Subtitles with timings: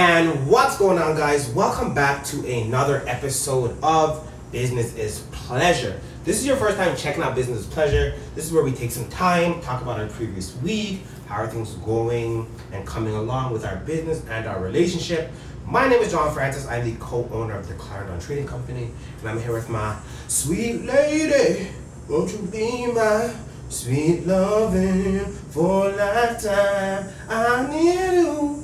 [0.00, 1.48] And what's going on, guys?
[1.48, 5.98] Welcome back to another episode of Business is Pleasure.
[6.22, 8.14] This is your first time checking out Business is Pleasure.
[8.36, 11.72] This is where we take some time, talk about our previous week, how are things
[11.84, 15.32] going and coming along with our business and our relationship.
[15.66, 16.68] My name is John Francis.
[16.68, 21.70] I'm the co-owner of the Clarendon Trading Company, and I'm here with my sweet lady.
[22.08, 23.34] Won't you be my
[23.68, 27.12] sweet loving for a lifetime?
[27.28, 28.57] I need you.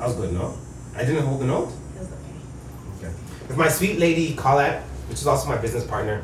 [0.00, 0.56] That was good, no?
[0.96, 1.68] I didn't hold the note?
[1.68, 3.06] It was okay.
[3.06, 3.14] Okay.
[3.48, 6.22] With my sweet lady Colette, which is also my business partner,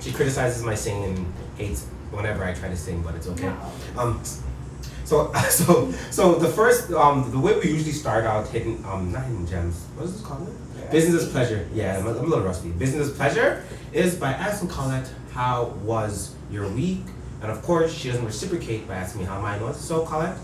[0.00, 3.52] she criticizes my singing and hates whenever I try to sing, but it's okay.
[3.94, 4.00] No.
[4.02, 4.20] Um,
[5.04, 9.22] so so so the first um the way we usually start out hidden um not
[9.22, 9.76] hidden gems.
[9.94, 10.52] What is this called?
[10.90, 11.68] Business is pleasure.
[11.72, 12.70] Yeah, I'm a, I'm a little rusty.
[12.70, 17.04] Business is pleasure is by asking Colette how was your week,
[17.40, 19.80] and of course she doesn't reciprocate by asking me how mine was.
[19.80, 20.36] So Colette,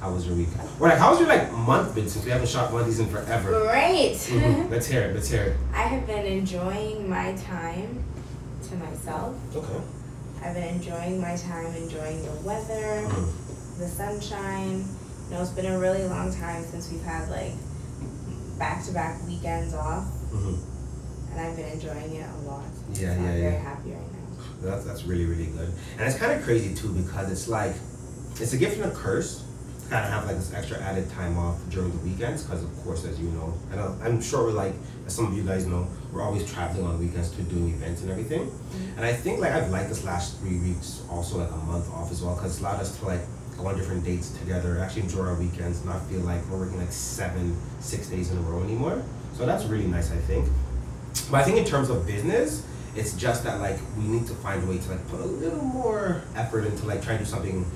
[0.00, 0.48] how was your week?
[0.80, 3.00] Or like how was your like month been since we haven't shot one of these
[3.00, 3.62] in forever?
[3.66, 4.14] Great.
[4.28, 4.70] Mhm.
[4.70, 5.14] Let's hear it.
[5.14, 5.56] Let's hear it.
[5.74, 8.04] I have been enjoying my time
[8.68, 9.36] to myself.
[9.56, 9.80] Okay.
[10.44, 13.28] I've been enjoying my time, enjoying the weather, Mhm.
[13.78, 14.84] the sunshine.
[15.28, 17.52] You know, it's been a really long time since we've had like
[18.58, 20.58] back to back weekends off, Mhm.
[21.32, 22.62] and I've been enjoying it a lot.
[22.92, 23.32] Yeah, so yeah, I'm yeah.
[23.50, 24.70] very happy right now.
[24.70, 27.74] That's that's really really good, and it's kind of crazy too because it's like
[28.40, 29.42] it's a gift and a curse
[29.90, 33.04] kind of have like this extra added time off during the weekends because of course
[33.04, 34.74] as you know, and I'm sure we're like
[35.06, 38.10] as some of you guys know, we're always traveling on weekends to doing events and
[38.10, 38.96] everything, mm-hmm.
[38.96, 42.10] and I think like I've liked this last three weeks also like a month off
[42.10, 43.20] as well because it's allowed us to like
[43.56, 46.92] go on different dates together, actually enjoy our weekends, not feel like we're working like
[46.92, 49.02] seven six days in a row anymore.
[49.34, 50.48] So that's really nice, I think.
[51.30, 54.62] But I think in terms of business, it's just that like we need to find
[54.62, 57.66] a way to like put a little more effort into like trying to do something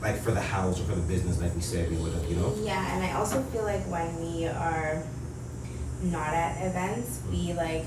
[0.00, 2.36] like for the house or for the business, like we said we would have, you
[2.36, 2.54] know.
[2.62, 5.02] Yeah, and I also feel like when we are
[6.02, 7.58] not at events, we mm-hmm.
[7.58, 7.84] like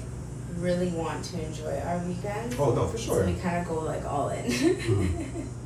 [0.56, 2.56] really want to enjoy our weekend.
[2.60, 3.26] Oh no, for So sure.
[3.26, 4.46] we kind of go like all in.
[4.46, 5.42] Mm-hmm.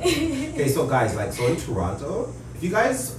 [0.00, 3.18] Okay, so guys, like so in Toronto, if you guys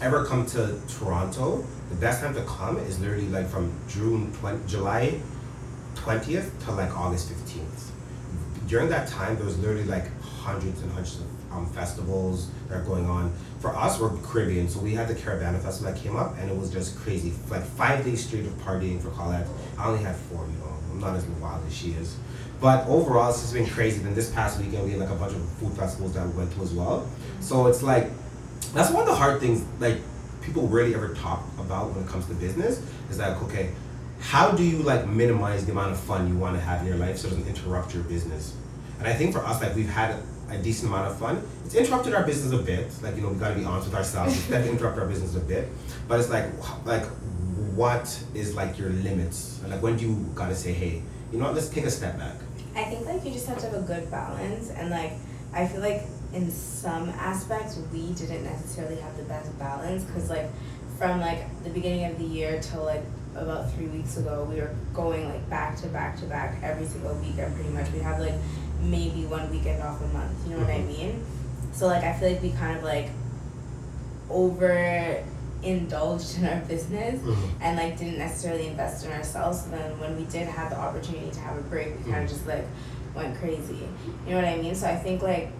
[0.00, 4.66] ever come to Toronto, the best time to come is literally like from June 20,
[4.66, 5.20] July
[5.94, 7.90] 20th to like August 15th.
[8.66, 10.04] During that time, there was literally like
[10.46, 13.32] hundreds and hundreds of um, festivals that are going on.
[13.60, 16.56] For us, we're Caribbean, so we had the Caribana Festival that came up, and it
[16.56, 17.32] was just crazy.
[17.50, 19.46] Like five days straight of partying for Colette.
[19.76, 20.72] I only had four, you know.
[20.92, 22.16] I'm not as wild as she is.
[22.60, 23.98] But overall, it's just been crazy.
[23.98, 26.52] Then this past weekend, we had like a bunch of food festivals that we went
[26.52, 27.06] to as well.
[27.40, 28.10] So it's like,
[28.72, 29.98] that's one of the hard things, like,
[30.42, 32.80] people rarely ever talk about when it comes to business
[33.10, 33.72] is that, okay,
[34.20, 36.96] how do you like minimize the amount of fun you want to have in your
[36.96, 38.54] life so it doesn't interrupt your business?
[38.98, 40.16] And I think for us, like, we've had
[40.48, 41.42] a decent amount of fun.
[41.64, 42.90] It's interrupted our business a bit.
[43.02, 44.34] Like, you know, we got to be honest with ourselves.
[44.34, 45.68] It's definitely interrupted our business a bit.
[46.08, 46.46] But it's like,
[46.84, 47.04] like,
[47.74, 49.60] what is like your limits?
[49.66, 51.02] Like, when do you got to say, hey,
[51.32, 52.36] you know what, let's take a step back?
[52.76, 55.12] I think like you just have to have a good balance and like
[55.54, 56.02] I feel like
[56.34, 60.50] in some aspects we didn't necessarily have the best balance because like
[60.98, 63.02] from like the beginning of the year till like
[63.34, 67.14] about three weeks ago we were going like back to back to back every single
[67.16, 68.34] week and pretty much we'd have like
[68.82, 70.86] maybe one weekend off a month you know what I Mhm.
[70.88, 71.24] mean
[71.72, 73.10] so like I feel like we kind of like
[74.30, 75.22] over
[75.62, 77.20] indulged in our business
[77.60, 79.62] and like didn't necessarily invest in ourselves.
[79.64, 82.24] So then when we did have the opportunity to have a break, we kind Mm.
[82.24, 82.64] of just like
[83.14, 83.88] went crazy.
[84.26, 84.74] You know what I mean?
[84.74, 85.50] So I think like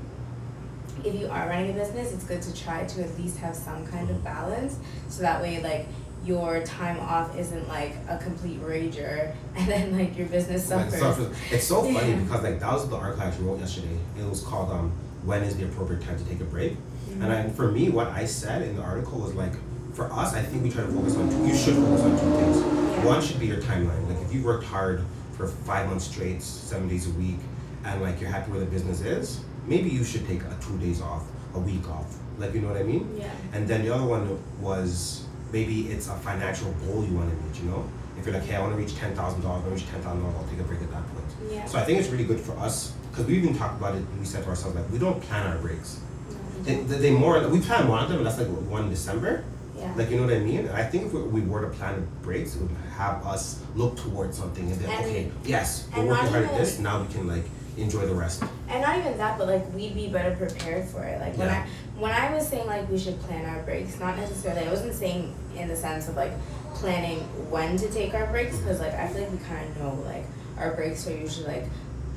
[1.04, 3.86] if you are running a business, it's good to try to at least have some
[3.86, 4.76] kind of balance,
[5.08, 5.86] so that way like
[6.26, 11.00] your time off isn't like a complete rager, and then like your business Like, suffers.
[11.00, 11.36] suffers.
[11.50, 12.16] It's so funny Yeah.
[12.16, 13.96] because like that was the article I actually wrote yesterday.
[14.18, 14.92] It was called um,
[15.24, 16.72] "When is the appropriate time to take a break?"
[17.10, 17.22] Mhm.
[17.22, 19.52] And I, for me, what I said in the article was like,
[19.94, 21.30] for us, I think we try to focus on.
[21.30, 22.56] Two, you should focus on two things.
[22.58, 23.04] Yeah.
[23.06, 24.06] One should be your timeline.
[24.08, 25.04] Like if you worked hard
[25.36, 27.38] for five months straight, seven days a week,
[27.84, 31.00] and like you're happy where the business is, maybe you should take a two days
[31.00, 32.16] off, a week off.
[32.38, 33.08] Like you know what I mean?
[33.18, 33.30] Yeah.
[33.54, 35.22] And then the other one was
[35.56, 37.58] maybe it's a financial goal you want to reach.
[37.60, 37.82] You know,
[38.18, 39.90] if you're like, hey, I want to reach ten thousand dollars, I want to reach
[39.94, 41.30] ten thousand dollars, I'll take a break at that point.
[41.50, 41.64] Yeah.
[41.70, 44.04] So I think it's really good for us because we even talked about it.
[44.20, 46.00] We said to ourselves like, we don't plan our breaks.
[46.30, 48.90] No, They, they, they more we plan one of them, and that's like one in
[48.90, 49.44] December.
[49.78, 49.92] yeah.
[49.96, 50.68] Like you know what I mean?
[50.68, 54.36] I think if we, we were to plan breaks, it would have us look towards
[54.38, 56.78] something and then okay, yes, we're working hard at this.
[56.78, 57.44] Now we can like
[57.76, 58.42] enjoy the rest.
[58.68, 61.20] And not even that, but like we'd be better prepared for it.
[61.20, 61.64] Like when Yeah.
[61.66, 64.66] I when I was saying like we should plan our breaks, not necessarily.
[64.66, 66.32] I wasn't saying in the sense of like
[66.74, 67.20] planning
[67.50, 70.24] when to take our breaks, because like I feel like we kind of know like
[70.58, 71.64] our breaks are usually like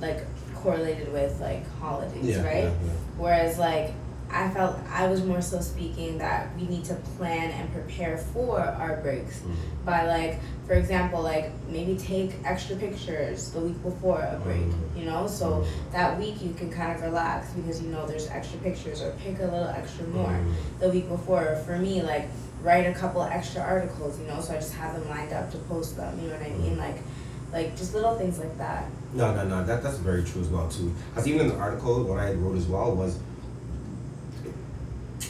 [0.02, 0.26] like
[0.56, 2.64] correlated with like holidays, Yeah, right?
[2.66, 2.72] yeah.
[3.18, 3.94] Whereas like
[4.32, 8.60] I felt I was more so speaking that we need to plan and prepare for
[8.60, 9.56] our breaks Mm.
[9.86, 14.98] by like for example like maybe take extra pictures the week before a break Mm.
[15.00, 18.60] you know so that week you can kind of relax because you know there's extra
[18.60, 20.54] pictures or pick a little extra more Mm.
[20.80, 22.28] the week before for me like
[22.62, 25.58] write a couple extra articles you know so I just have them lined up to
[25.70, 26.98] post them you know what I mean like
[27.52, 29.64] like just little things like that No, no, no.
[29.66, 30.94] That that's very true as well too.
[31.10, 33.18] Because even in the article, what I wrote as well was,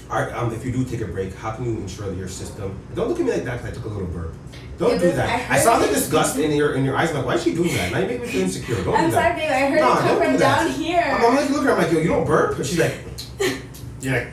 [0.10, 2.78] art, um, if you do take a break, how can you ensure that your system?
[2.96, 4.34] Don't look at me like that because I took a little burp.
[4.78, 5.52] Don't Yeah, do but that.
[5.52, 7.10] I I, saw the disgust in your in your eyes.
[7.10, 7.92] I'm like, why is she doing that?
[7.92, 8.82] Now you make me feel insecure.
[8.84, 9.38] Don't I'm do that.
[9.38, 11.62] sorry babe I heard No, it come from do down here I'm, I'm like, look
[11.62, 11.72] at her.
[11.74, 12.56] I'm like, yo, you don't burp.
[12.58, 12.96] And she's like,
[14.02, 14.32] yeah.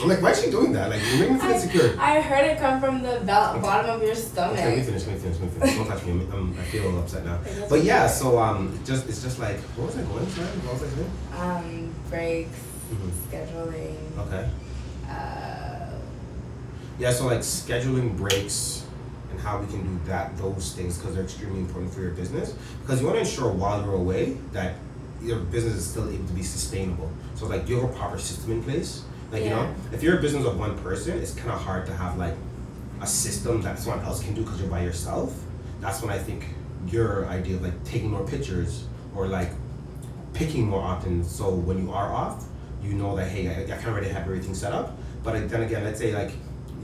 [0.00, 0.90] I'm like, why is she doing that?
[0.90, 1.94] Like, you make me feel insecure.
[1.98, 5.06] I, I heard it come from the bottom of your stomach Okay, let me finish.
[5.06, 5.38] Let me finish.
[5.40, 5.76] Let me finish.
[5.76, 6.26] Don't touch me.
[6.32, 7.36] I'm, I feel upset now.
[7.36, 10.28] Okay, But yeah, so um, just it's just like, what was I going?
[10.30, 11.12] Sorry, what was I saying?
[11.38, 12.58] um breaks
[12.92, 13.10] Mhm.
[13.30, 14.48] scheduling Okay.
[15.12, 15.86] Uh
[16.98, 18.84] Yeah, so like scheduling breaks
[19.30, 22.54] and how we can do that, those things, because they're extremely important for your business.
[22.82, 24.74] Because you want to ensure while you're away that
[25.22, 27.10] your business is still able to be sustainable.
[27.36, 29.02] So like, do you have a proper system in place?
[29.30, 31.94] Like you know, if you're a business of one person, it's kind of hard to
[31.94, 32.34] have like
[33.00, 35.34] a system that someone else can do because you're by yourself.
[35.80, 36.44] That's when I think
[36.86, 38.84] your idea of like taking more pictures
[39.16, 39.50] or like
[40.34, 41.24] picking more often.
[41.24, 42.44] So when you are off,
[42.82, 44.98] you know that hey, I, I can already have everything set up.
[45.22, 46.32] But then again, let's say like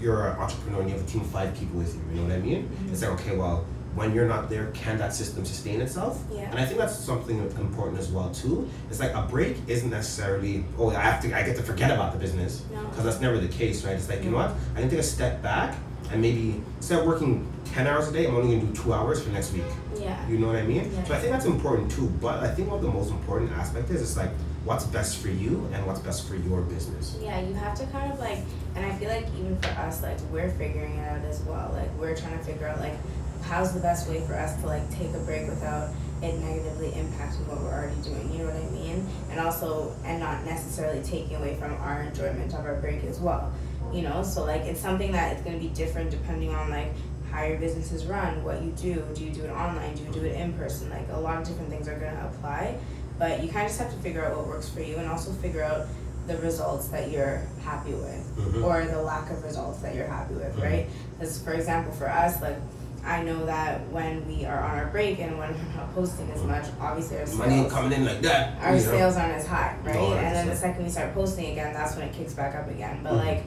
[0.00, 2.00] you're an entrepreneur and you have a team of five people with you.
[2.10, 2.68] You know what I mean?
[2.84, 2.92] Mhm.
[2.92, 3.64] It's like okay, well,
[3.94, 6.22] when you're not there, can that system sustain itself?
[6.32, 6.48] Yeah.
[6.50, 8.68] And I think that's something important as well too.
[8.90, 12.12] It's like a break isn't necessarily oh I have to I get to forget about
[12.12, 12.84] the business No.
[12.88, 13.94] because that's never the case, right?
[13.96, 15.74] It's like you know what I can take a step back
[16.10, 19.22] and maybe instead of working ten hours a day, I'm only gonna do two hours
[19.22, 19.64] for next week.
[19.98, 20.90] yeah You know what I mean?
[20.92, 21.04] Yeah.
[21.04, 22.08] So I think that's important too.
[22.20, 24.30] But I think what the most important aspect is, it's like
[24.64, 27.16] what's best for you and what's best for your business.
[27.22, 28.38] Yeah, you have to kind of like,
[28.74, 31.70] and I feel like even for us, like we're figuring it out as well.
[31.72, 32.94] Like we're trying to figure out like
[33.42, 35.90] how's the best way for us to like take a break without
[36.20, 38.32] it negatively impacting what we're already doing.
[38.32, 39.06] You know what I mean?
[39.30, 43.52] And also, and not necessarily taking away from our enjoyment of our break as well.
[43.92, 46.92] You know, so like it's something that it's gonna be different depending on like
[47.30, 49.04] how your business is run, what you do.
[49.14, 49.94] Do you do it online?
[49.94, 50.90] Do you do it in person?
[50.90, 52.76] Like a lot of different things are gonna apply.
[53.18, 55.32] But you kind of just have to figure out what works for you and also
[55.32, 55.86] figure out
[56.26, 58.62] the results that you're happy with Mhm.
[58.64, 60.62] or the lack of results that you're happy with, Mhm.
[60.62, 60.86] right?
[61.18, 62.56] Because for example, for us, like
[63.04, 66.42] I know that when we are on our break and when we're not posting as
[66.42, 68.54] much, obviously our Money sales, coming in like that.
[68.60, 68.78] our know?
[68.78, 69.94] sales aren't as high, right?
[69.94, 72.68] No, and then the second we start posting again, that's when it kicks back up
[72.68, 73.00] again.
[73.02, 73.24] But Mhm.
[73.24, 73.44] like,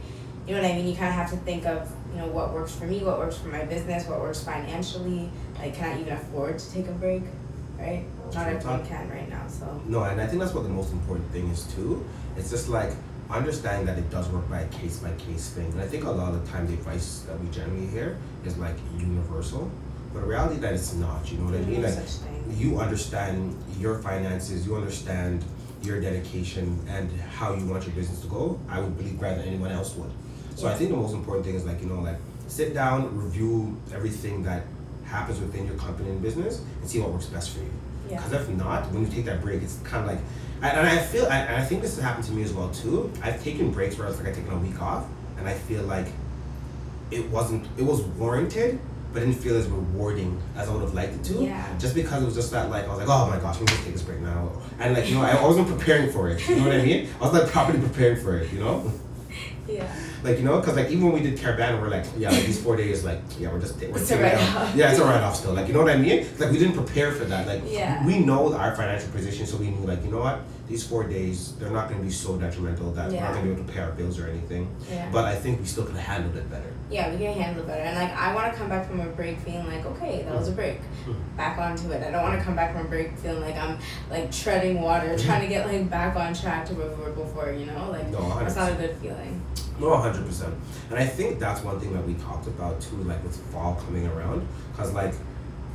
[0.48, 0.88] you know what I mean?
[0.88, 3.38] You kind of have to think of you know what works for me, what works
[3.38, 5.30] for my business, what works financially.
[5.60, 7.24] Like, can I even afford to take a break,
[7.78, 8.06] right?
[8.34, 9.82] Not everyone can right now, so.
[9.86, 12.06] No, and I think that's what the most important thing is too.
[12.38, 12.92] It's just like
[13.30, 15.72] understanding that it does work by a case by case thing.
[15.72, 18.58] And I think a lot of the time the advice that we generally hear is
[18.58, 19.72] like universal.
[20.14, 21.84] But the reality that it's not, you know what I mean?
[21.84, 22.56] Like such thing.
[22.58, 25.46] you understand your finances, you understand
[25.82, 29.48] your dedication and how you want your business to go, I would believe rather than
[29.48, 30.12] anyone else would.
[30.56, 32.18] So I think the most important thing is like, you know, like
[32.48, 34.64] sit down, review everything that
[35.06, 37.70] happens within your company and business and see what works best for you.
[38.10, 38.18] Yeah.
[38.18, 40.20] Because if not, when you take that break, it's kind of like,
[40.62, 43.12] and I feel, I- and I think this has happened to me as well too.
[43.24, 45.06] I've taken breaks where it's like I've taken a week off,
[45.38, 46.08] and I feel like
[47.10, 48.80] it wasn't, it was warranted,
[49.14, 51.44] but it didn't feel as rewarding as I would have liked it to.
[51.44, 51.66] Yeah.
[51.80, 53.82] Just because it was just that, like, I was like, oh my gosh, I'm gonna
[53.84, 54.52] take this break now.
[54.80, 56.48] And like, you know, I wasn't preparing for it.
[56.48, 57.10] You know what I mean?
[57.20, 58.92] I was like properly preparing for it, you know?
[59.68, 59.88] Yeah.
[60.24, 62.62] Like, you know, because like even when we did Caribana, we're like, yeah, like these
[62.62, 64.76] four days, like, yeah, we're just, we're It's it write-off.
[64.76, 65.54] Yeah, it's a write off still.
[65.54, 66.26] Like, you know what I mean?
[66.40, 67.48] Like, we didn't prepare for that.
[67.48, 68.06] Like, Yeah.
[68.06, 70.42] we know our financial position, so we knew, like, you know what?
[70.68, 73.50] These four days, they're not going to be so detrimental that we're not going to
[73.50, 74.68] be able to pay our bills or anything.
[74.92, 75.08] Yeah.
[75.12, 76.71] But I think we still could have handled it better.
[76.92, 77.82] Yeah, we can handle it better.
[77.84, 80.50] And like, I want to come back from a break feeling like, okay, that was
[80.50, 80.80] a break.
[81.06, 81.16] Mhm.
[81.38, 82.04] Back onto it.
[82.06, 83.78] I don't want to come back from a break feeling like I'm
[84.10, 87.52] like treading water, trying to get like back on track to where we were before.
[87.52, 89.42] You know, like No, that's not a good feeling.
[89.80, 90.54] No, hundred percent.
[90.90, 94.06] And I think that's one thing that we talked about too, like with fall coming
[94.08, 95.14] around, because like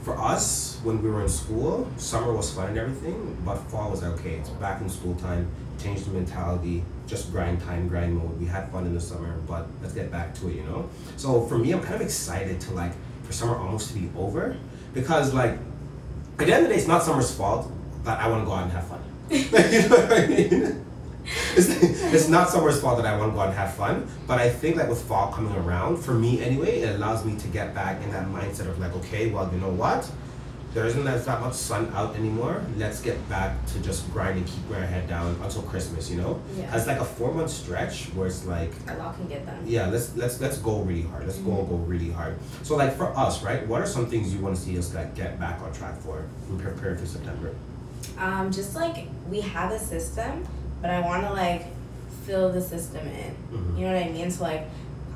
[0.03, 4.03] for us when we were in school, summer was fun and everything, but fall was
[4.03, 8.39] like okay, it's back in school time, change the mentality, just grind time, grind mode.
[8.41, 10.89] We had fun in the summer, but let's get back to it, you know.
[11.17, 12.93] So for me, I'm kind of excited to like
[13.25, 14.57] for summer almost to be over,
[14.95, 15.59] because like
[16.39, 17.71] at the end of the day, it's not summer's fault
[18.05, 19.03] that I want to go out and have fun.
[19.31, 20.87] you know what I mean?
[21.57, 24.39] it's, it's not summer's fault that I want to go out and have fun, but
[24.39, 27.75] I think that with fall coming around, for me anyway, it allows me to get
[27.75, 30.09] back in that mindset of like, okay, well, you know what?
[30.75, 32.63] There isn't that, that much sun out anymore.
[32.77, 36.11] Let's get back to just grinding, keeping our head down until Christmas.
[36.11, 36.77] You know, Yeah.
[36.77, 39.63] it's like a four month stretch where it's like A lot can get done.
[39.65, 41.69] yeah let's let's let's go really hard let's go Mhm.
[41.71, 44.61] go really hard so like for us right what are some things you want to
[44.61, 47.51] see us like get back on track for and prepare for september
[48.19, 50.45] Um, just like we have a system,
[50.81, 51.67] but I want to like
[52.27, 53.33] fill the system in.
[53.53, 53.79] Mhm.
[53.79, 54.31] You know what I mean?
[54.31, 54.65] So like,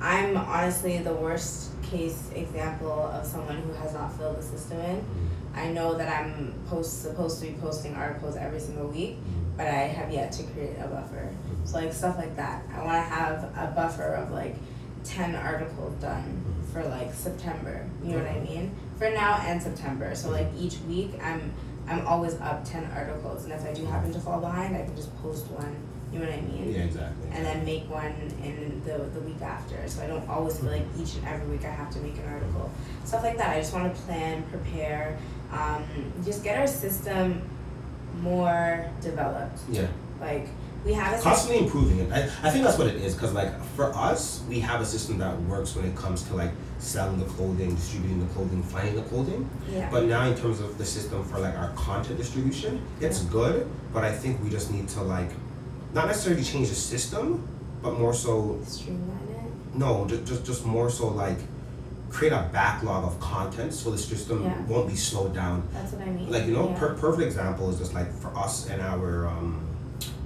[0.00, 4.96] I'm honestly the worst case example of someone who has not filled the system in.
[4.96, 5.26] Mm-hmm.
[5.54, 9.56] I know that I'm post supposed to be posting articles every single week, mm-hmm.
[9.56, 11.28] but I have yet to create a buffer.
[11.64, 12.64] So like stuff like that.
[12.72, 14.56] I want to have a buffer of like
[15.04, 16.72] ten articles done mm-hmm.
[16.72, 17.86] for like September.
[18.02, 18.74] You know what I mean?
[18.98, 20.14] For now and September.
[20.14, 21.52] So like each week I'm
[21.88, 24.94] I'm always up ten articles, and if I do happen to fall behind, I can
[24.94, 25.76] just post one.
[26.12, 26.72] You know what I mean?
[26.72, 28.12] yeah exactly And then make one
[28.42, 29.76] in the the week after.
[29.86, 32.26] So I don't always feel like each and every week I have to make an
[32.28, 32.70] article.
[33.04, 33.50] Stuff like that.
[33.56, 35.16] I just want to plan, prepare,
[35.52, 35.84] um,
[36.24, 37.42] just get our system
[38.22, 39.60] more developed.
[39.70, 39.86] yeah
[40.20, 40.48] Like
[40.84, 41.32] we have a system.
[41.32, 44.60] constantly improving it I, I think that's what it is because like for us we
[44.60, 48.32] have a system that works when it comes to like selling the clothing distributing the
[48.34, 49.88] clothing finding the clothing Yeah.
[49.90, 54.04] but now in terms of the system for like our content distribution it's good but
[54.04, 55.30] i think we just need to like
[55.94, 57.46] not necessarily change the system
[57.82, 59.76] but more so Streamline it.
[59.76, 61.38] No, just, just just more so like
[62.10, 64.60] create a backlog of content so the system Yeah.
[64.66, 65.62] won't be slowed down.
[65.72, 66.30] That's what I mean.
[66.30, 66.78] Like you know, yeah.
[66.78, 69.60] per- perfect example is just like for us and our um,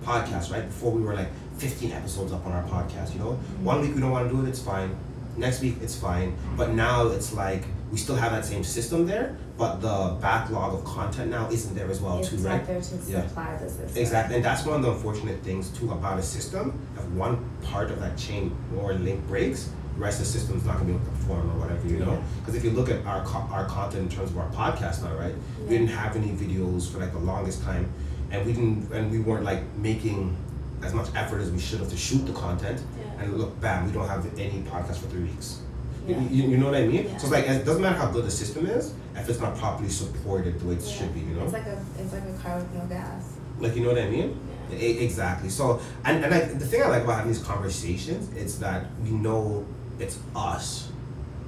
[0.02, 0.50] podcast.
[0.50, 1.28] Right before we were like
[1.58, 3.12] 15 episodes up on our podcast.
[3.14, 3.64] You know, Mm-hmm.
[3.64, 4.96] one week we don't want to do it, it's fine.
[5.36, 6.36] Next week it's fine.
[6.56, 10.84] But now it's like we still have that same system there, but the backlog of
[10.84, 12.66] content now isn't there as well it's too, not right?
[12.66, 13.26] there to Yeah.
[13.26, 13.96] supply the system.
[14.02, 16.72] Exactly, and that's one of the unfortunate things too about a system.
[16.96, 20.74] If one part of that chain or link breaks, the rest of the system's not
[20.78, 22.12] gonna be able to perform or whatever, you know.
[22.14, 22.18] Yeah.
[22.40, 25.14] Because if you look at our co- our content in terms of our podcast now,
[25.16, 25.34] right?
[25.62, 27.92] We didn't have any videos for like the longest time,
[28.32, 30.36] and we didn't, and we weren't like making
[30.82, 32.82] as much effort as we should have to shoot the content.
[33.24, 35.60] And look, bam, we don't have any podcast for three weeks.
[36.06, 36.20] You- Yeah.
[36.30, 37.04] You, you know what I mean?
[37.04, 37.16] Yeah.
[37.16, 39.88] So it's like it doesn't matter how good the system is if it's not properly
[39.88, 40.92] supported the way it Yeah.
[40.92, 41.20] should be.
[41.20, 41.44] You know?
[41.44, 43.22] It's like a it's like a car with no gas.
[43.58, 44.38] Like you know what I mean?
[44.70, 44.78] Yeah.
[44.78, 45.48] E- exactly.
[45.48, 49.10] So, and, and I, the thing I like about having these conversations is that we
[49.10, 49.64] know
[49.98, 50.88] it's us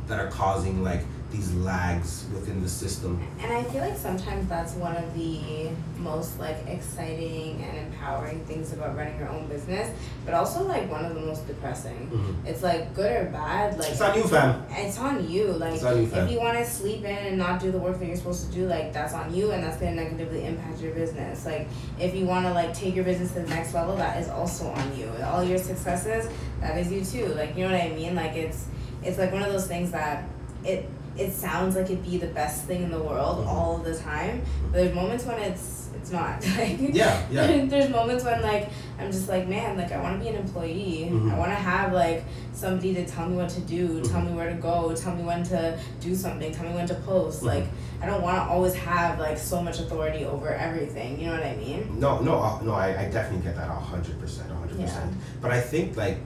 [0.07, 1.03] that are causing like
[1.33, 3.21] these lags within the system.
[3.43, 8.73] And I feel like sometimes that's one of the most like exciting and empowering things
[8.73, 9.91] about running your own business,
[10.25, 12.09] but also like one of the most depressing.
[12.13, 12.49] Mhm.
[12.49, 14.63] It's like good or bad, like It's on you, fam.
[14.71, 15.47] it's on you.
[15.49, 18.07] Like on you, if you want to sleep in and not do the work that
[18.07, 21.45] you're supposed to do, like that's on you, and that's gonna negatively impact your business.
[21.45, 21.67] Like
[21.99, 24.69] if you want to like take your business to the next level, that is also
[24.69, 25.11] on you.
[25.25, 26.29] All your successes,
[26.61, 27.35] that is you too.
[27.35, 28.15] Like you know what I mean?
[28.15, 28.67] Like it's
[29.03, 30.25] it's like one of those things that
[30.65, 33.49] it it sounds like it'd be the best thing in the world Mhm.
[33.49, 34.43] all the time.
[34.71, 36.45] But there's moments when it's it's not.
[36.59, 37.47] Like Yeah, yeah.
[37.73, 38.69] there's moments when like
[38.99, 41.09] I'm just like man, like I want to be an employee.
[41.11, 41.33] Mhm.
[41.33, 44.27] I want to have like somebody to tell me what to do, tell Mhm.
[44.29, 47.43] me where to go, tell me when to do something, tell me when to post.
[47.43, 47.47] Mhm.
[47.47, 47.67] Like
[48.03, 51.19] I don't want to always have like so much authority over everything.
[51.19, 51.97] You know what I mean?
[51.99, 52.73] No, no, uh, no.
[52.75, 55.11] I, I definitely get that a hundred percent, a hundred percent.
[55.41, 56.19] But I think like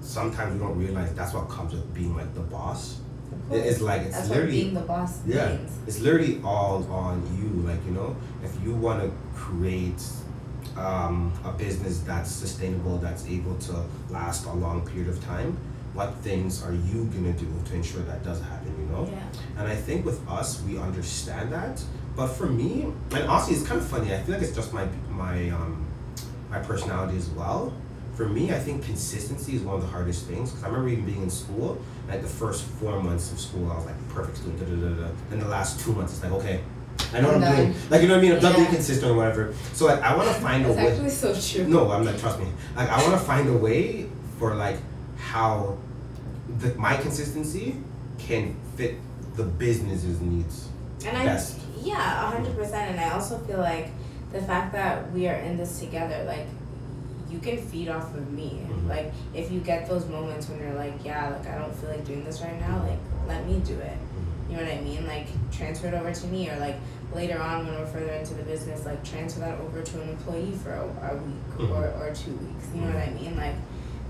[0.00, 2.98] sometimes we don't realize that's what comes with being like the boss.
[3.54, 5.72] It's like it's That's literally being the boss Yeah, means.
[5.86, 7.62] it's literally all on you.
[7.68, 10.02] Like you know, if you want to create
[10.76, 15.56] um, a business that's sustainable, that's able to last a long period of time,
[15.94, 18.74] what things are you gonna do to ensure that does happen?
[18.78, 19.08] You know.
[19.10, 19.58] Yeah.
[19.58, 21.82] And I think with us, we understand that.
[22.16, 24.14] But for me, and honestly, it's kind of funny.
[24.14, 25.86] I feel like it's just my my um,
[26.50, 27.72] my personality as well.
[28.14, 31.06] For me, I think consistency is one of the hardest things because I remember even
[31.06, 31.80] being in school.
[32.08, 34.60] Like the first four months of school, I was like perfect student.
[34.60, 35.14] Da, da, da, da.
[35.30, 36.60] Then the last two months, it's like okay,
[37.14, 37.74] I know what I'm doing.
[37.90, 38.36] Like you know what I mean?
[38.36, 39.54] I'm not being consistent or whatever.
[39.72, 40.92] So like I want to find a That's way.
[40.92, 41.66] actually so true.
[41.68, 42.18] No, I'm not.
[42.18, 42.46] Trust me.
[42.76, 44.76] Like I want to find a way for like
[45.16, 45.78] how
[46.58, 47.76] the my consistency
[48.18, 48.96] can fit
[49.36, 50.68] the business's needs.
[51.06, 51.58] And I, best.
[51.80, 52.90] yeah, a hundred percent.
[52.90, 53.88] And I also feel like
[54.32, 56.46] the fact that we are in this together, like
[57.32, 58.60] you can feed off of me.
[58.68, 58.88] Mhm.
[58.88, 62.04] Like if you get those moments when you're like, yeah, like I don't feel like
[62.04, 63.96] doing this right now, like let me do it.
[64.50, 65.06] You know what I mean?
[65.06, 66.76] Like transfer it over to me, or like
[67.14, 70.52] later on when we're further into the business, like transfer that over to an employee
[70.62, 71.70] for a, a week Mhm.
[71.70, 72.66] or, or two weeks.
[72.74, 73.36] You know what I mean?
[73.36, 73.54] Like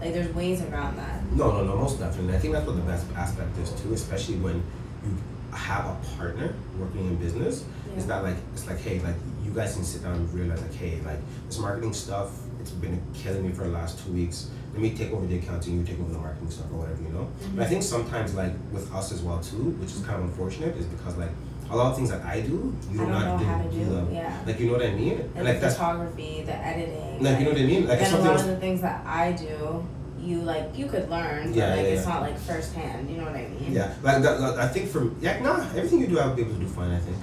[0.00, 1.22] like there's ways around that.
[1.32, 2.34] No, no, no, most definitely.
[2.34, 4.56] I think that's what the best aspect is too, especially when
[5.04, 5.16] you
[5.52, 7.64] have a partner working in business.
[7.96, 8.02] Yeah.
[8.06, 9.14] that like it's like hey, like
[9.44, 12.30] you guys can sit down and realize like hey, like this marketing stuff,
[12.62, 14.48] it's been killing me for the last two weeks.
[14.72, 17.10] Let me take over the accounting, you take over the marketing stuff or whatever, you
[17.10, 17.28] know.
[17.54, 20.76] But I think sometimes like with us as well too, which is kind of unfortunate,
[20.76, 21.30] is because like
[21.70, 23.58] a lot of things that I do, you I do don't not know do, how
[23.62, 23.84] to do do.
[23.90, 24.14] them.
[24.14, 24.42] Yeah.
[24.46, 25.12] Like you know what I mean?
[25.20, 27.22] And And like the photography, the editing.
[27.22, 27.86] like you know what I mean?
[27.88, 29.86] Like and a something lot was of the things that I do,
[30.20, 32.12] you like you could learn, but Yeah, like yeah, it's yeah.
[32.12, 33.10] not like firsthand.
[33.10, 33.72] You know what I mean?
[33.72, 36.42] yeah, like that, that- I think from yeah, nah, everything you do, I would be
[36.42, 36.92] able to do fine.
[36.92, 37.16] I think.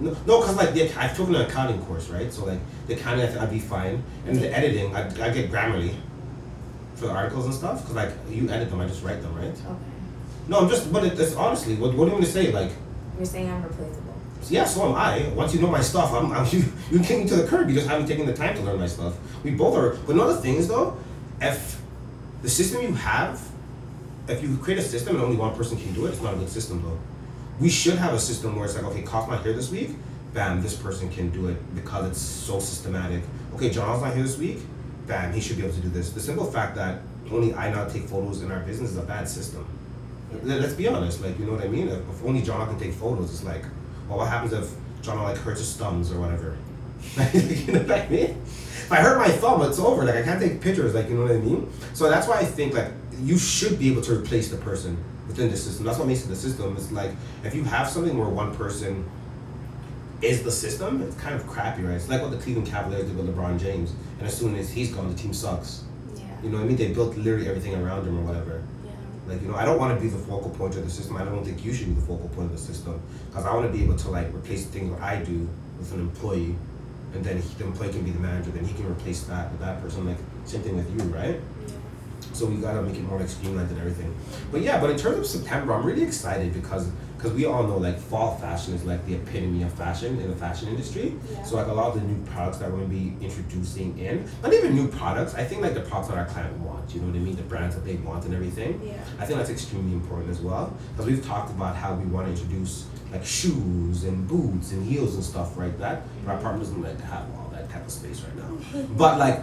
[0.00, 2.32] No, no, cause like the, I've taken an accounting course, right?
[2.32, 5.50] So like the accounting, I think I'd be fine, and the editing, I I get
[5.50, 5.94] Grammarly
[6.96, 7.84] for the articles and stuff.
[7.86, 9.46] Cause like you edit them, I just write them, right?
[9.50, 9.74] Okay.
[10.48, 12.52] No, I'm just, but it, it's honestly, what, what do you want to say?
[12.52, 12.70] Like,
[13.16, 14.14] You're saying I'm replaceable.
[14.50, 15.26] yeah, so am I.
[15.34, 17.68] Once you know my stuff, I'm, I'm you, you kick me to the curb.
[17.68, 19.14] You just haven't taken the time to learn my stuff.
[19.42, 19.96] We both are.
[20.06, 20.96] But another thing is though,
[21.40, 21.80] if
[22.42, 23.40] the system you have,
[24.28, 26.36] if you create a system and only one person can do it, it's not a
[26.36, 26.98] good system though.
[27.60, 29.90] We should have a system where it's like, okay, Kauf's not here this week,
[30.32, 33.22] bam, this person can do it because it's so systematic.
[33.54, 34.58] Okay, John's not here this week,
[35.06, 36.10] bam, he should be able to do this.
[36.10, 39.28] The simple fact that only I now take photos in our business is a bad
[39.28, 39.64] system.
[40.42, 41.88] Let- Let's be honest, like you know what I mean.
[41.88, 43.64] If, if only John can take photos, it's like,
[44.08, 44.70] well, what happens if
[45.00, 46.56] John like hurts his thumbs or whatever?
[47.34, 48.30] you know what I mean?
[48.30, 50.04] If I hurt my thumb, it's over.
[50.04, 50.92] Like I can't take pictures.
[50.94, 51.70] Like you know what I mean.
[51.92, 52.88] So that's why I think like
[53.22, 54.96] you should be able to replace the person
[55.26, 55.86] within the system.
[55.86, 56.76] That's what makes it the system.
[56.76, 57.10] It's like
[57.44, 59.04] if you have something where one person
[60.22, 61.94] is the system, it's kind of crappy, right?
[61.94, 64.92] It's like what the Cleveland Cavaliers did with LeBron James, and as soon as he's
[64.92, 65.84] gone, the team sucks.
[66.14, 66.24] Yeah.
[66.42, 66.76] You know what I mean?
[66.76, 68.62] They built literally everything around him or whatever.
[68.84, 68.92] Yeah.
[69.28, 71.16] Like, you know, I don't want to be the focal point of the system.
[71.16, 73.00] I don't think you should be the focal point of the system.
[73.28, 75.92] Because I want to be able to, like, replace the things that I do with
[75.92, 76.54] an employee.
[77.12, 78.50] And then he, the employee can be the manager.
[78.50, 80.06] Then he can replace that with that person.
[80.06, 81.40] Like, same thing with you, right?
[82.34, 84.14] So we gotta make it more like streamlined and everything.
[84.50, 87.78] But yeah, but in terms of September, I'm really excited because because we all know
[87.78, 91.14] like fall fashion is like the epitome of fashion in the fashion industry.
[91.30, 91.42] Yeah.
[91.44, 94.52] So like a lot of the new products that we're gonna be introducing in, not
[94.52, 95.34] even new products.
[95.34, 96.94] I think like the products that our client wants.
[96.94, 97.36] You know what I mean?
[97.36, 98.80] The brands that they want and everything.
[98.84, 99.02] Yeah.
[99.18, 102.32] I think that's extremely important as well because we've talked about how we want to
[102.32, 106.02] introduce like shoes and boots and heels and stuff like that.
[106.24, 108.82] But our partner doesn't like to have all that type of space right now.
[108.98, 109.42] but like,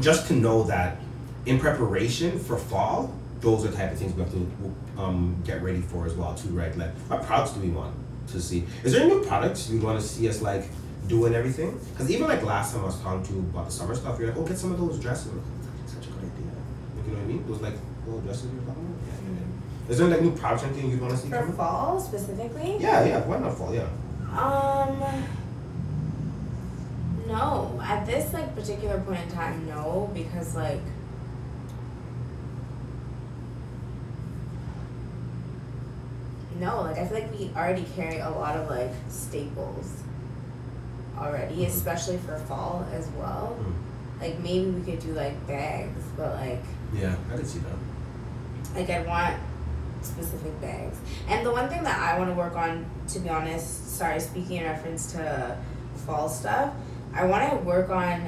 [0.00, 0.96] just to know that
[1.46, 4.50] in preparation for fall, those are the type of things we have to
[4.98, 6.76] um, get ready for as well too, right?
[6.76, 7.94] Like, what products do we want
[8.28, 8.64] to see?
[8.82, 10.64] Is there any new products you'd want to see us like
[11.08, 11.78] doing everything?
[11.92, 14.28] Because even like last time I was talking to you about the summer stuff, you're
[14.28, 15.32] like, oh, get some of those dresses.
[15.32, 15.42] Like,
[15.80, 16.52] "That's such a good idea.
[16.96, 17.46] Like, you know what I mean?
[17.46, 17.74] Those like
[18.06, 19.00] little dresses you're talking about.
[19.86, 19.92] Yeah.
[19.92, 21.52] Is there like new products or anything you'd want to see For coming?
[21.54, 22.78] fall specifically?
[22.80, 23.26] Yeah, yeah.
[23.26, 23.74] Why not fall?
[23.74, 23.88] Yeah.
[24.32, 25.24] Um.
[27.26, 30.80] No, at this like particular point in time, no, because like.
[36.64, 39.90] No, like I feel like we already carry a lot of like staples
[41.18, 41.66] already, Mhm.
[41.68, 43.54] especially for fall as well.
[43.60, 44.20] Mm.
[44.22, 46.62] Like maybe we could do like bags, but like
[46.94, 48.76] Yeah, I could see that.
[48.78, 49.36] like I want
[50.00, 50.96] specific bags.
[51.28, 54.56] And the one thing that I want to work on, to be honest, sorry, speaking
[54.58, 55.56] in reference to
[56.06, 56.72] fall stuff,
[57.14, 58.22] I want to work on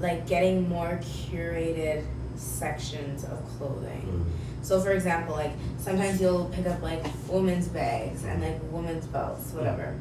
[0.00, 2.04] like getting more curated
[2.36, 4.24] sections of clothing.
[4.26, 4.57] Mm.
[4.62, 9.52] So for example, like sometimes you'll pick up like women's bags and like women's belts,
[9.52, 9.98] whatever,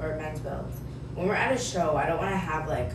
[0.00, 0.76] or men's belts.
[1.14, 2.90] When we're at a show, I don't want to have like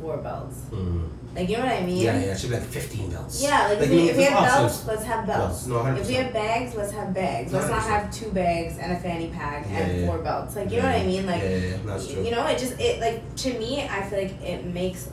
[0.00, 0.60] four belts.
[0.70, 1.08] Mm.
[1.34, 1.98] Like you know what I mean?
[1.98, 2.32] Yeah, yeah.
[2.32, 3.42] It should be like 15 belts.
[3.42, 4.84] Yeah, like, if, you we, if we have options.
[4.84, 5.66] belts, let's have belts.
[5.66, 6.00] No, 100.
[6.00, 7.52] If we have bags, let's have bags.
[7.52, 7.86] Let's not 100%.
[7.88, 10.54] have two bags and a fanny pack Yeah, and yeah, four belts.
[10.54, 11.26] Like you know what I mean?
[11.26, 12.22] Like yeah, yeah, yeah, that's true.
[12.22, 15.10] you know, it just it like to me, I feel like it makes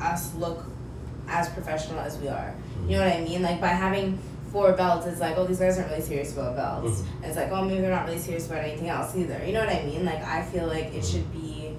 [0.00, 0.64] us look
[1.26, 2.54] as professional as we are.
[2.86, 3.42] You know what I mean?
[3.42, 4.18] Like by having
[4.58, 7.00] four belts, it's like, oh, these guys aren't really serious about belts.
[7.02, 7.24] Mhm.
[7.26, 9.40] It's like, oh, maybe they're not really serious about anything else either.
[9.46, 10.04] You know what I mean?
[10.04, 11.10] Like I feel like it Mhm.
[11.12, 11.76] should be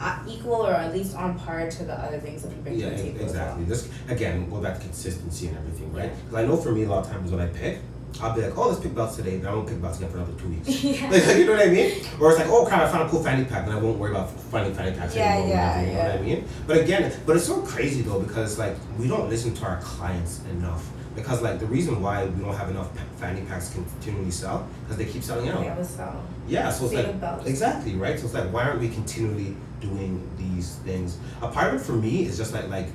[0.00, 2.90] uh, equal or at least on par to the other things that we bring Yeah,
[2.90, 3.20] to the table.
[3.22, 3.62] exactly.
[3.62, 3.68] well.
[3.72, 6.06] This again, go back to consistency and everything, right?
[6.10, 6.14] Yeah.
[6.28, 7.78] Because I know for me, a lot of times when I pick,
[8.20, 10.16] I'll be like, oh, let's pick belts today, and I won't pick belts again for
[10.18, 10.68] another two weeks.
[10.84, 11.08] yeah.
[11.12, 11.90] like, you know what I mean?
[12.20, 14.10] Or it's like, oh crap, I found a cool fanny pack, and I won't worry
[14.10, 15.48] about finding fanny packs Yeah, anymore.
[15.50, 16.44] yeah, you know what I mean?
[16.66, 20.40] But again, but it's so crazy though because like we don't listen to our clients
[20.50, 20.84] enough.
[21.14, 24.96] Because like the reason why we don't have enough fanny packs to continually sell because
[24.96, 25.62] they keep selling out.
[25.62, 26.22] Yeah, was so.
[26.48, 27.46] Yeah, so it's Same like belts.
[27.46, 28.18] exactly right.
[28.18, 31.18] So it's like why aren't we continually doing these things?
[31.42, 32.88] A part of it for me is just like like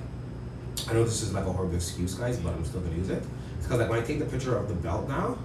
[0.90, 3.24] I know this is like a horrible excuse, guys, but I'm still gonna use it.
[3.58, 5.38] It's because like when I take the picture of the belt now,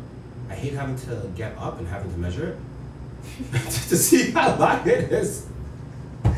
[0.49, 4.87] I hate having to get up and having to measure it to see how long
[4.89, 5.47] it is.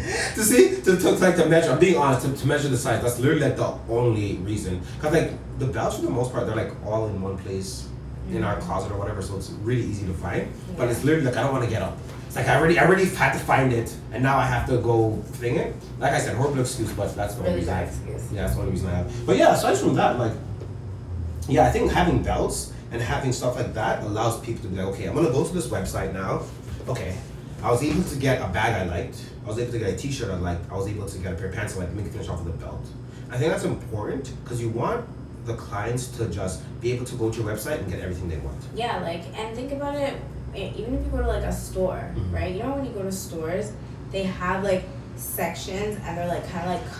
[0.34, 1.72] to see to, to, like to measure.
[1.72, 3.02] I'm being honest to, to measure the size.
[3.02, 4.82] That's literally like the only reason.
[5.00, 7.88] Cause like the belts for the most part they're like all in one place
[8.30, 8.60] in our mm.
[8.62, 10.48] closet or whatever, so it's really easy to find.
[10.76, 11.96] But it's literally like I don't want to get up.
[12.26, 14.78] It's like I already I already had to find it, and now I have to
[14.78, 15.74] go thing it.
[15.98, 17.74] Like I said, horrible excuse, but that's the only Really reason.
[17.74, 18.32] I excuse.
[18.32, 19.26] Yeah, that's the only reason I have.
[19.26, 20.32] But yeah, aside from that, like,
[21.48, 24.86] yeah, I think having belts And having stuff like that allows people to be like,
[24.94, 26.42] okay, I'm gonna go to this website now.
[26.86, 27.16] Okay,
[27.64, 29.16] I was able to get a bag I liked.
[29.42, 30.70] I was able to get a T-shirt I liked.
[30.70, 31.94] I was able to get a pair of pants I liked.
[31.94, 32.86] Make finish off with a belt.
[33.30, 35.06] I think that's important because you want
[35.46, 38.36] the clients to just be able to go to your website and get everything they
[38.36, 38.58] want.
[38.74, 40.14] Yeah, like, and think about it,
[40.54, 42.34] even if you go to like a store, Mhm.
[42.34, 42.54] right?
[42.54, 43.72] You know, when you go to stores,
[44.12, 44.84] they have like
[45.16, 46.92] sections and they're like kind of like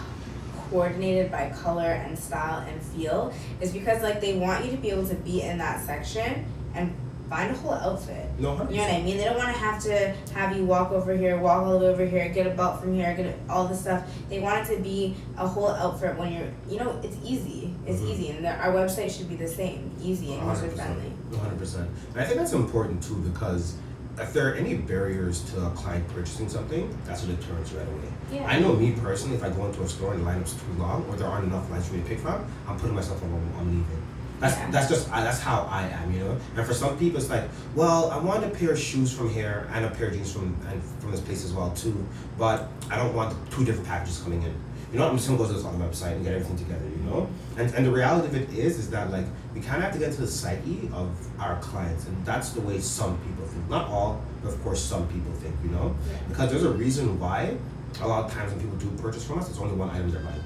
[0.71, 3.33] coordinated by color and style and feel.
[3.61, 6.95] Is because like they want you to be able to be in that section and
[7.35, 8.27] find a whole outfit.
[8.39, 9.17] No, You know what I mean?
[9.17, 11.93] They don't want to have to have you walk over here, walk all the way
[11.93, 14.09] over here, get a belt from here, get a, all this stuff.
[14.29, 17.75] They want it to be a whole outfit when you're, you know, it's easy.
[17.87, 18.11] It's Mhm.
[18.11, 21.11] easy, and the, our website should be the same, easy and user friendly.
[21.31, 21.91] One hundred percent.
[22.13, 23.75] And I think that's important too because
[24.17, 28.11] if there are any barriers to a client purchasing something, that's a deterrent right away.
[28.33, 28.47] Yeah.
[28.47, 31.05] I know me personally, if I go into a store and the lineup's too long
[31.09, 33.31] or there aren't enough lines for me to pick from, I'm putting myself on.
[33.59, 34.03] I'm leaving.
[34.45, 34.71] That's Yeah.
[34.71, 36.37] that's just I, that's how I am, you know.
[36.57, 39.69] And for some people, it's like, well, I want a pair of shoes from here
[39.73, 41.97] and a pair of jeans from and from this place as well too,
[42.39, 44.55] but I don't want two different packages coming in.
[44.93, 46.85] You know, I'm just gonna go to this other website and get everything together.
[46.97, 49.85] You know, and and the reality of it is, is that like we kind of
[49.85, 51.09] have to get to the psyche of
[51.41, 53.69] our clients, and that's the way some people think.
[53.71, 55.55] Not all, but of course, some people think.
[55.65, 56.19] You know, Yeah.
[56.29, 57.57] because there's a reason why
[58.03, 60.21] a lot of times when people do purchase from us, it's only one item they're
[60.23, 60.43] buying.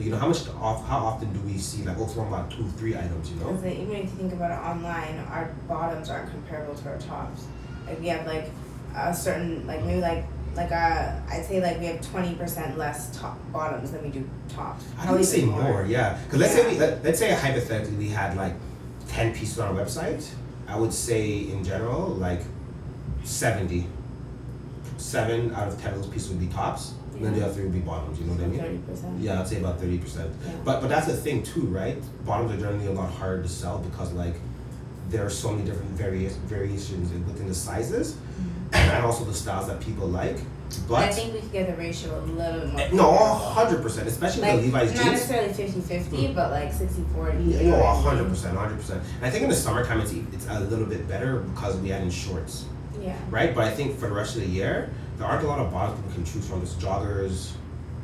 [0.00, 0.88] Like, you know, how much off?
[0.88, 3.30] How often do we see like, oh, someone bought two, three items?
[3.30, 3.50] You know.
[3.50, 7.44] Like, even if you think about it online, our bottoms aren't comparable to our tops.
[7.86, 8.50] Like we have like
[8.96, 13.14] a certain like maybe like like uh I'd say like we have twenty percent less
[13.14, 14.86] top bottoms than we do tops.
[14.98, 16.18] I would say even more, yeah.
[16.24, 18.54] Because let's say we let, let's say hypothetically we had like
[19.06, 20.26] ten pieces on our website.
[20.66, 22.40] I would say in general like
[23.22, 23.86] seventy.
[24.96, 27.64] Seven out of ten of those pieces would be tops, and then the other three
[27.64, 28.18] would be bottoms.
[28.18, 28.60] You know what I mean?
[28.60, 29.20] Thirty percent.
[29.20, 30.32] Yeah, I'd say about thirty percent.
[30.42, 30.52] Yeah.
[30.64, 31.98] But but that's the thing too, right?
[32.24, 34.36] Bottoms are generally a lot harder to sell because like
[35.10, 38.74] there are so many different various variations within the sizes mm-hmm.
[38.74, 40.38] and also the styles that people like.
[40.88, 43.02] But I think we could get the ratio a little bit more.
[43.02, 45.28] no, hundred percent, especially Like the Levi's not jeans.
[45.28, 46.34] necessarily 50-50, hmm.
[46.34, 47.62] but like 60-40.
[47.62, 49.02] Yeah, no, hundred percent, hundred percent.
[49.16, 52.02] And I think in the summertime it's it's a little bit better because we add
[52.02, 52.64] in shorts,
[53.02, 53.18] Yeah.
[53.30, 53.54] right?
[53.54, 55.98] But I think for the rest of the year, there aren't a lot of bottoms
[56.00, 56.60] people can choose from.
[56.60, 57.52] There's joggers,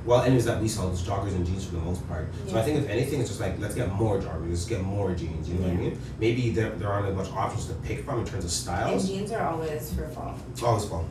[0.04, 2.28] well, anyways that we sell, there's joggers and jeans for the most part.
[2.46, 5.14] So I think if anything, it's just like let's get more joggers, let's get more
[5.14, 5.48] jeans.
[5.48, 5.98] You know what I mean?
[6.20, 9.08] Maybe there there aren't as much options to pick from in terms of And styles.
[9.08, 10.34] jeans are always for fall.
[10.62, 11.06] Always fall,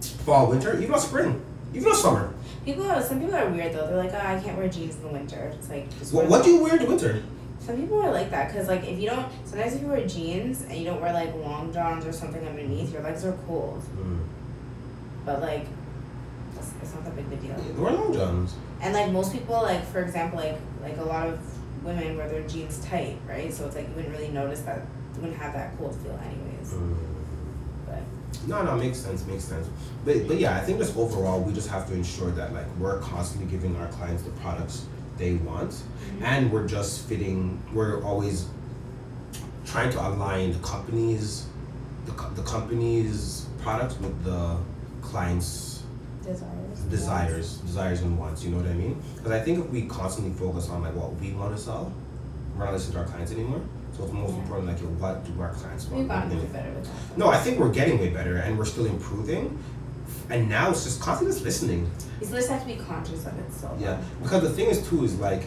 [0.00, 1.42] fall, winter, even on spring,
[1.72, 2.32] even summer.
[2.66, 3.86] People are some people are weird though.
[3.86, 5.50] They're like, oh, I can't wear jeans in the winter.
[5.56, 7.22] It's like What, what do you wear in the winter?
[7.58, 10.62] Some people are like that because like if you don't sometimes if you wear jeans
[10.62, 13.82] and you don't wear like long johns or something underneath, your legs are cold.
[13.96, 14.20] Mm.
[15.24, 15.66] But like,
[16.56, 17.50] it's, it's not that big of a deal.
[17.50, 18.54] Yeah, wear long johns.
[18.80, 21.38] And like most people, like for example, like like a lot of
[21.84, 23.52] women wear their jeans tight, right?
[23.52, 24.82] So it's like you wouldn't really notice that
[25.14, 26.72] you wouldn't have that cold feel anyways.
[26.72, 26.96] Mm.
[27.86, 29.68] But No, no, makes sense, makes sense.
[30.04, 32.98] But but yeah, I think just overall we just have to ensure that like we're
[33.00, 34.86] constantly giving our clients the products
[35.18, 36.24] they want mm-hmm.
[36.24, 38.46] and we're just fitting we're always
[39.66, 41.46] trying to align the company's
[42.06, 44.56] the, the company's products with the
[45.12, 45.82] client's
[46.24, 46.78] desires.
[46.88, 50.32] desires desires and wants you know what i mean because i think if we constantly
[50.32, 51.92] focus on like what we want to sell
[52.56, 53.60] we're not listening to our clients anymore
[53.94, 54.38] so it's most Yeah.
[54.40, 57.18] important like what do our clients want We've gotten way better with that.
[57.18, 59.58] no, I think we're getting way better and we're still improving.
[60.30, 61.90] And now it's just constantly just listening.
[62.22, 63.76] You just have to be conscious of it still.
[63.78, 64.00] Yeah.
[64.22, 65.42] Because the thing is too is like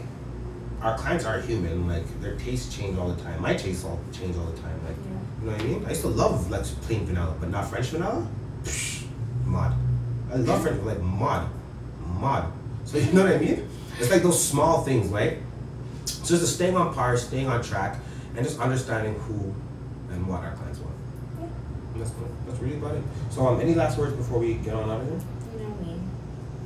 [0.81, 3.41] our clients are human, like their tastes change all the time.
[3.41, 4.77] My tastes all change all the time.
[4.87, 5.17] Like Yeah.
[5.41, 5.85] you know what I mean?
[5.87, 8.27] I used to love like plain vanilla, but not French vanilla.
[9.45, 9.73] Mod.
[10.31, 11.47] I love French like mod.
[12.19, 12.51] Mod.
[12.83, 13.67] So you know what I mean?
[13.99, 15.37] It's like those small things, right?
[16.05, 17.99] So just staying on par, staying on track,
[18.35, 19.53] and just understanding who
[20.11, 20.95] and what our clients want.
[21.39, 21.45] Yeah.
[21.93, 22.11] And That's
[22.47, 23.03] that's really about it.
[23.29, 25.19] So, um, any last words before we get on out of here?
[25.53, 25.99] You know me.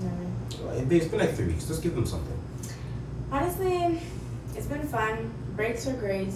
[0.01, 0.75] Never.
[0.75, 1.65] It- It's been like three weeks.
[1.65, 2.37] Just give them something.
[3.31, 4.01] Honestly,
[4.55, 5.31] it's been fun.
[5.55, 6.33] Breaks are great.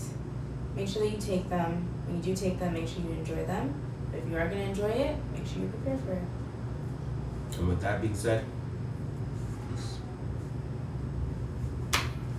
[0.76, 1.88] Make sure that you take them.
[2.06, 3.74] When you do take them, make sure you enjoy them.
[4.14, 6.22] But if you are gonna enjoy it, make sure you prepare for it.
[7.58, 8.46] And with that being said.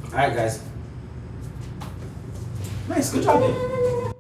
[0.07, 0.63] All right, guys.
[2.89, 3.13] Nice.
[3.13, 4.14] Good job.